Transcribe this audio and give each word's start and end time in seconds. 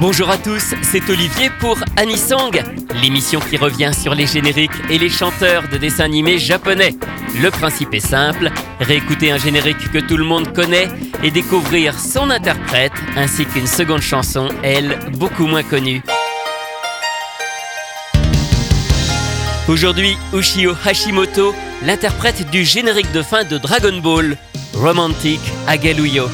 Bonjour 0.00 0.30
à 0.30 0.38
tous, 0.38 0.74
c'est 0.82 1.10
Olivier 1.10 1.50
pour 1.58 1.76
Anisong, 1.96 2.62
l'émission 3.02 3.40
qui 3.40 3.56
revient 3.56 3.90
sur 3.92 4.14
les 4.14 4.28
génériques 4.28 4.70
et 4.88 4.96
les 4.96 5.08
chanteurs 5.08 5.64
de 5.68 5.76
dessins 5.76 6.04
animés 6.04 6.38
japonais. 6.38 6.94
Le 7.42 7.50
principe 7.50 7.92
est 7.94 8.00
simple, 8.00 8.52
réécouter 8.78 9.32
un 9.32 9.38
générique 9.38 9.90
que 9.90 9.98
tout 9.98 10.16
le 10.16 10.22
monde 10.22 10.52
connaît 10.54 10.88
et 11.24 11.32
découvrir 11.32 11.98
son 11.98 12.30
interprète 12.30 12.92
ainsi 13.16 13.44
qu'une 13.44 13.66
seconde 13.66 14.02
chanson, 14.02 14.48
elle, 14.62 15.00
beaucoup 15.18 15.46
moins 15.46 15.64
connue. 15.64 16.00
Aujourd'hui, 19.66 20.16
Ushio 20.32 20.76
Hashimoto, 20.86 21.56
l'interprète 21.82 22.48
du 22.50 22.64
générique 22.64 23.10
de 23.10 23.22
fin 23.22 23.42
de 23.42 23.58
Dragon 23.58 23.98
Ball, 23.98 24.36
Romantic 24.74 25.40
Agaluyo. 25.66 26.28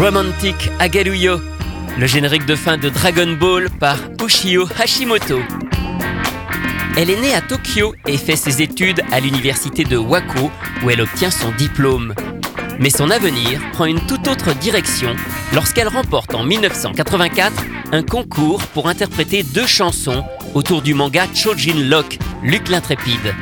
Romantic 0.00 0.70
Agaruyo, 0.78 1.42
le 1.98 2.06
générique 2.06 2.46
de 2.46 2.56
fin 2.56 2.78
de 2.78 2.88
Dragon 2.88 3.36
Ball 3.38 3.68
par 3.68 3.98
Ushio 4.24 4.66
Hashimoto. 4.78 5.40
Elle 6.96 7.10
est 7.10 7.20
née 7.20 7.34
à 7.34 7.42
Tokyo 7.42 7.94
et 8.06 8.16
fait 8.16 8.36
ses 8.36 8.62
études 8.62 9.02
à 9.12 9.20
l'université 9.20 9.84
de 9.84 9.98
Wako 9.98 10.50
où 10.82 10.88
elle 10.88 11.02
obtient 11.02 11.30
son 11.30 11.52
diplôme. 11.52 12.14
Mais 12.78 12.88
son 12.88 13.10
avenir 13.10 13.60
prend 13.72 13.84
une 13.84 14.00
toute 14.06 14.26
autre 14.26 14.54
direction 14.54 15.14
lorsqu'elle 15.52 15.88
remporte 15.88 16.34
en 16.34 16.44
1984 16.44 17.62
un 17.92 18.02
concours 18.02 18.62
pour 18.68 18.88
interpréter 18.88 19.42
deux 19.42 19.66
chansons 19.66 20.24
autour 20.54 20.80
du 20.80 20.94
manga 20.94 21.26
Chojin 21.34 21.78
Lock, 21.90 22.18
Luc 22.42 22.70
l'intrépide. 22.70 23.34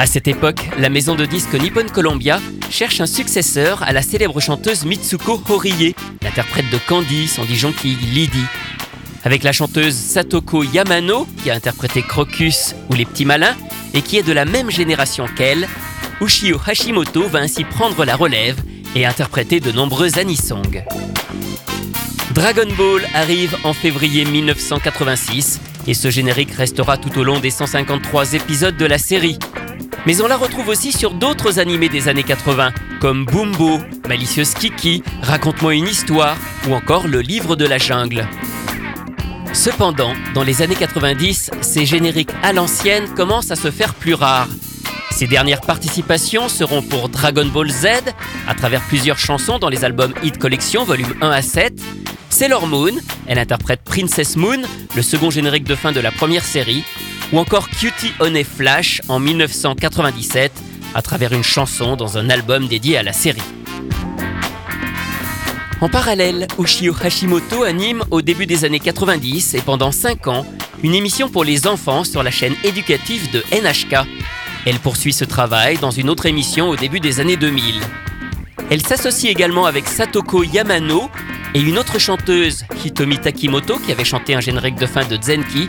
À 0.00 0.06
cette 0.06 0.26
époque, 0.26 0.68
la 0.76 0.88
maison 0.88 1.14
de 1.14 1.24
disques 1.24 1.54
Nippon 1.54 1.86
Columbia 1.86 2.40
cherche 2.70 3.00
un 3.00 3.06
successeur 3.06 3.82
à 3.82 3.92
la 3.92 4.02
célèbre 4.02 4.40
chanteuse 4.40 4.84
Mitsuko 4.84 5.42
Horie, 5.48 5.94
l'interprète 6.22 6.68
de 6.70 6.78
Candy, 6.86 7.28
son 7.28 7.44
disjonkey 7.44 7.96
Lydie. 8.12 8.44
Avec 9.24 9.42
la 9.42 9.52
chanteuse 9.52 9.94
Satoko 9.94 10.62
Yamano, 10.62 11.26
qui 11.42 11.50
a 11.50 11.54
interprété 11.54 12.02
Crocus 12.02 12.74
ou 12.90 12.94
Les 12.94 13.04
Petits 13.04 13.24
Malins, 13.24 13.56
et 13.94 14.02
qui 14.02 14.16
est 14.16 14.22
de 14.22 14.32
la 14.32 14.44
même 14.44 14.70
génération 14.70 15.26
qu'elle, 15.26 15.68
Ushio 16.20 16.60
Hashimoto 16.66 17.28
va 17.28 17.40
ainsi 17.40 17.64
prendre 17.64 18.04
la 18.04 18.16
relève 18.16 18.58
et 18.94 19.06
interpréter 19.06 19.60
de 19.60 19.72
nombreux 19.72 20.18
anisongs. 20.18 20.62
Dragon 22.32 22.68
Ball 22.76 23.02
arrive 23.14 23.56
en 23.64 23.72
février 23.72 24.24
1986 24.24 25.60
et 25.86 25.94
ce 25.94 26.10
générique 26.10 26.52
restera 26.52 26.96
tout 26.96 27.18
au 27.18 27.24
long 27.24 27.40
des 27.40 27.50
153 27.50 28.34
épisodes 28.34 28.76
de 28.76 28.86
la 28.86 28.98
série. 28.98 29.38
Mais 30.06 30.20
on 30.20 30.26
la 30.26 30.36
retrouve 30.36 30.68
aussi 30.68 30.92
sur 30.92 31.12
d'autres 31.12 31.58
animés 31.58 31.88
des 31.88 32.08
années 32.08 32.22
80, 32.22 32.72
comme 33.00 33.24
Bumbo, 33.26 33.78
Malicieuse 34.08 34.54
Kiki, 34.54 35.02
Raconte-moi 35.22 35.74
une 35.74 35.88
histoire 35.88 36.36
ou 36.68 36.74
encore 36.74 37.08
Le 37.08 37.20
livre 37.20 37.56
de 37.56 37.66
la 37.66 37.78
jungle. 37.78 38.26
Cependant, 39.52 40.12
dans 40.34 40.44
les 40.44 40.62
années 40.62 40.76
90, 40.76 41.50
ces 41.62 41.84
génériques 41.84 42.30
à 42.42 42.52
l'ancienne 42.52 43.08
commencent 43.14 43.50
à 43.50 43.56
se 43.56 43.70
faire 43.70 43.94
plus 43.94 44.14
rares. 44.14 44.48
Ses 45.10 45.26
dernières 45.26 45.62
participations 45.62 46.48
seront 46.48 46.80
pour 46.80 47.08
Dragon 47.08 47.46
Ball 47.46 47.70
Z, 47.70 47.86
à 48.46 48.54
travers 48.54 48.82
plusieurs 48.82 49.18
chansons 49.18 49.58
dans 49.58 49.68
les 49.68 49.84
albums 49.84 50.14
Hit 50.22 50.38
Collection, 50.38 50.84
volume 50.84 51.12
1 51.20 51.30
à 51.30 51.42
7. 51.42 51.74
Sailor 52.30 52.66
Moon, 52.66 52.92
elle 53.26 53.38
interprète 53.38 53.80
Princess 53.84 54.36
Moon, 54.36 54.62
le 54.94 55.02
second 55.02 55.30
générique 55.30 55.64
de 55.64 55.74
fin 55.74 55.90
de 55.90 56.00
la 56.00 56.12
première 56.12 56.44
série, 56.44 56.84
ou 57.32 57.38
encore 57.38 57.68
Cutie 57.68 58.12
Honey 58.20 58.44
Flash 58.44 59.02
en 59.08 59.18
1997, 59.18 60.52
à 60.94 61.02
travers 61.02 61.32
une 61.32 61.44
chanson 61.44 61.96
dans 61.96 62.18
un 62.18 62.30
album 62.30 62.66
dédié 62.68 62.96
à 62.96 63.02
la 63.02 63.12
série. 63.12 63.42
En 65.80 65.88
parallèle, 65.88 66.48
Ushio 66.58 66.94
Hashimoto 67.00 67.62
anime 67.62 68.02
au 68.10 68.20
début 68.20 68.46
des 68.46 68.64
années 68.64 68.80
90 68.80 69.54
et 69.54 69.60
pendant 69.60 69.92
5 69.92 70.26
ans 70.26 70.46
une 70.82 70.94
émission 70.94 71.28
pour 71.28 71.44
les 71.44 71.66
enfants 71.66 72.04
sur 72.04 72.22
la 72.22 72.30
chaîne 72.30 72.54
éducative 72.64 73.30
de 73.30 73.44
NHK. 73.52 74.06
Elle 74.66 74.80
poursuit 74.80 75.12
ce 75.12 75.24
travail 75.24 75.78
dans 75.78 75.92
une 75.92 76.10
autre 76.10 76.26
émission 76.26 76.68
au 76.68 76.76
début 76.76 77.00
des 77.00 77.20
années 77.20 77.36
2000. 77.36 77.80
Elle 78.70 78.84
s'associe 78.84 79.30
également 79.30 79.66
avec 79.66 79.86
Satoko 79.86 80.42
Yamano 80.42 81.08
et 81.54 81.60
une 81.60 81.78
autre 81.78 81.98
chanteuse, 81.98 82.64
Hitomi 82.84 83.18
Takimoto, 83.18 83.78
qui 83.78 83.92
avait 83.92 84.04
chanté 84.04 84.34
un 84.34 84.40
générique 84.40 84.74
de 84.74 84.86
fin 84.86 85.06
de 85.06 85.16
Zenki, 85.20 85.68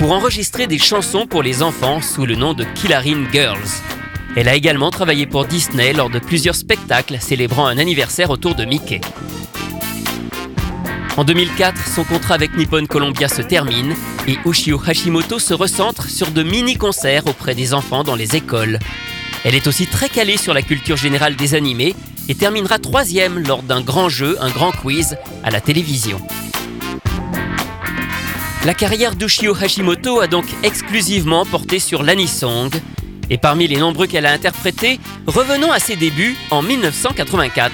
pour 0.00 0.12
enregistrer 0.12 0.66
des 0.66 0.78
chansons 0.78 1.26
pour 1.26 1.42
les 1.42 1.62
enfants 1.62 2.00
sous 2.00 2.24
le 2.24 2.34
nom 2.34 2.54
de 2.54 2.64
Killarin 2.64 3.30
Girls. 3.30 3.68
Elle 4.34 4.48
a 4.48 4.54
également 4.54 4.90
travaillé 4.90 5.26
pour 5.26 5.44
Disney 5.44 5.92
lors 5.92 6.08
de 6.08 6.18
plusieurs 6.18 6.54
spectacles 6.54 7.18
célébrant 7.20 7.66
un 7.66 7.76
anniversaire 7.76 8.30
autour 8.30 8.54
de 8.54 8.64
Mickey. 8.64 9.02
En 11.18 11.24
2004, 11.24 11.86
son 11.86 12.04
contrat 12.04 12.36
avec 12.36 12.56
Nippon 12.56 12.86
Columbia 12.86 13.28
se 13.28 13.42
termine 13.42 13.94
et 14.26 14.38
Ushio 14.46 14.80
Hashimoto 14.82 15.38
se 15.38 15.52
recentre 15.52 16.08
sur 16.08 16.30
de 16.30 16.42
mini-concerts 16.44 17.26
auprès 17.26 17.54
des 17.54 17.74
enfants 17.74 18.02
dans 18.02 18.16
les 18.16 18.36
écoles. 18.36 18.78
Elle 19.44 19.54
est 19.54 19.66
aussi 19.66 19.86
très 19.86 20.08
calée 20.08 20.38
sur 20.38 20.54
la 20.54 20.62
culture 20.62 20.96
générale 20.96 21.36
des 21.36 21.54
animés 21.54 21.94
et 22.30 22.34
terminera 22.34 22.78
troisième 22.78 23.38
lors 23.38 23.62
d'un 23.62 23.82
grand 23.82 24.08
jeu, 24.08 24.38
un 24.40 24.48
grand 24.48 24.72
quiz 24.72 25.18
à 25.44 25.50
la 25.50 25.60
télévision. 25.60 26.22
La 28.66 28.74
carrière 28.74 29.16
d'Ushio 29.16 29.56
Hashimoto 29.56 30.20
a 30.20 30.26
donc 30.26 30.44
exclusivement 30.62 31.46
porté 31.46 31.78
sur 31.78 32.02
l'anisong, 32.02 32.70
et 33.30 33.38
parmi 33.38 33.66
les 33.66 33.78
nombreux 33.78 34.06
qu'elle 34.06 34.26
a 34.26 34.32
interprétés, 34.32 35.00
revenons 35.26 35.72
à 35.72 35.78
ses 35.78 35.96
débuts 35.96 36.36
en 36.50 36.60
1984. 36.60 37.72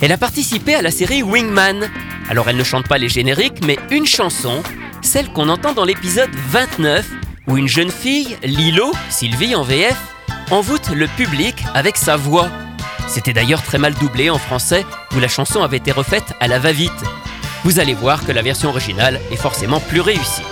Elle 0.00 0.12
a 0.12 0.18
participé 0.18 0.76
à 0.76 0.82
la 0.82 0.92
série 0.92 1.24
Wingman, 1.24 1.90
alors 2.30 2.48
elle 2.48 2.56
ne 2.56 2.62
chante 2.62 2.86
pas 2.86 2.98
les 2.98 3.08
génériques, 3.08 3.64
mais 3.66 3.78
une 3.90 4.06
chanson, 4.06 4.62
celle 5.00 5.28
qu'on 5.28 5.48
entend 5.48 5.72
dans 5.72 5.84
l'épisode 5.84 6.30
29, 6.50 7.04
où 7.48 7.56
une 7.56 7.68
jeune 7.68 7.90
fille, 7.90 8.36
Lilo, 8.44 8.92
Sylvie 9.10 9.56
en 9.56 9.64
VF, 9.64 9.98
envoûte 10.52 10.90
le 10.94 11.08
public 11.08 11.56
avec 11.74 11.96
sa 11.96 12.14
voix. 12.14 12.48
C'était 13.08 13.32
d'ailleurs 13.32 13.62
très 13.62 13.78
mal 13.78 13.94
doublé 13.94 14.30
en 14.30 14.38
français, 14.38 14.86
où 15.16 15.18
la 15.18 15.28
chanson 15.28 15.62
avait 15.62 15.78
été 15.78 15.90
refaite 15.90 16.34
à 16.38 16.46
la 16.46 16.60
va-vite. 16.60 16.92
Vous 17.64 17.78
allez 17.78 17.94
voir 17.94 18.26
que 18.26 18.32
la 18.32 18.42
version 18.42 18.70
originale 18.70 19.20
est 19.30 19.36
forcément 19.36 19.78
plus 19.78 20.00
réussie. 20.00 20.42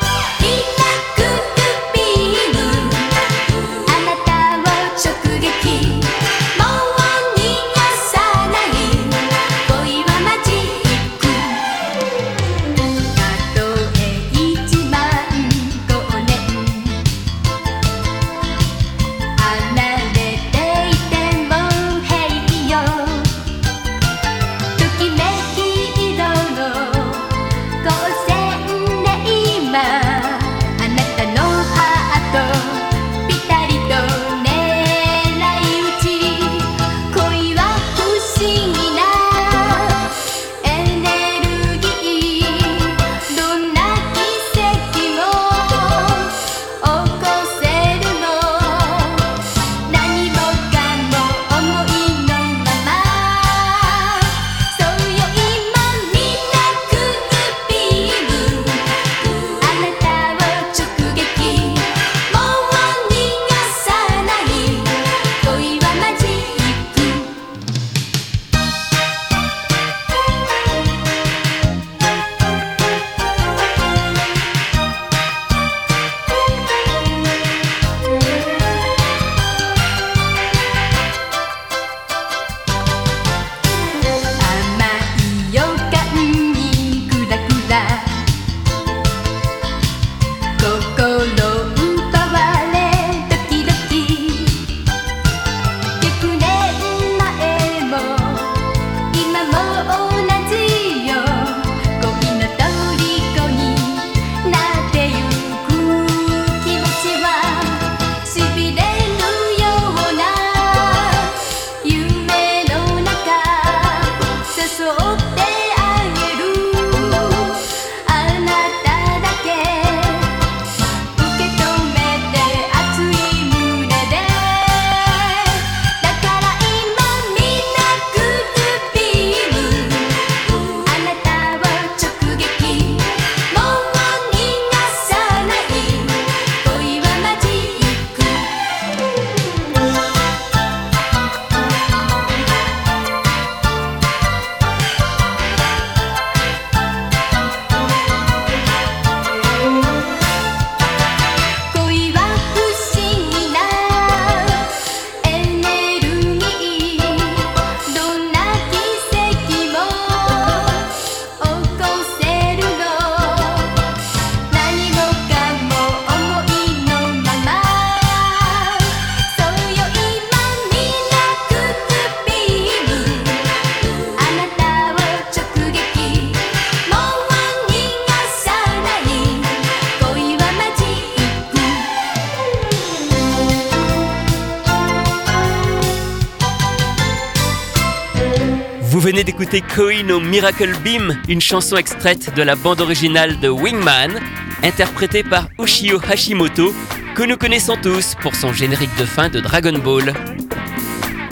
Venez 189.11 189.25
d'écouter 189.25 189.61
Koin 189.61 190.09
au 190.11 190.21
Miracle 190.21 190.73
Beam, 190.85 191.21
une 191.29 191.41
chanson 191.41 191.77
extraite 191.77 192.33
de 192.37 192.43
la 192.43 192.55
bande 192.55 192.81
originale 192.81 193.41
de 193.41 193.49
Wingman, 193.49 194.21
interprétée 194.63 195.25
par 195.25 195.49
Ushio 195.59 195.99
Hashimoto, 196.09 196.73
que 197.17 197.25
nous 197.25 197.37
connaissons 197.37 197.77
tous 197.83 198.15
pour 198.23 198.37
son 198.37 198.53
générique 198.53 198.97
de 199.01 199.05
fin 199.05 199.29
de 199.29 199.41
Dragon 199.41 199.77
Ball. 199.79 200.15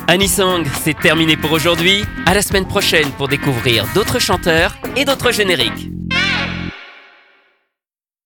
Anisong, 0.09 0.67
c'est 0.83 0.99
terminé 0.99 1.37
pour 1.37 1.53
aujourd'hui. 1.53 2.05
À 2.27 2.35
la 2.35 2.43
semaine 2.43 2.67
prochaine 2.67 3.11
pour 3.13 3.29
découvrir 3.29 3.87
d'autres 3.95 4.19
chanteurs 4.19 4.77
et 4.97 5.05
d'autres 5.05 5.31
génériques. 5.31 5.98